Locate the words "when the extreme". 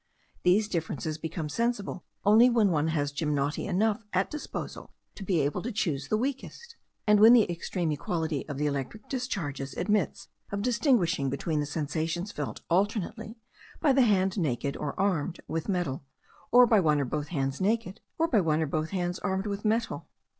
7.19-7.91